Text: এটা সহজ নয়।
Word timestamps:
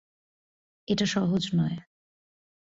এটা 0.87 1.05
সহজ 1.05 1.43
নয়। 1.53 1.77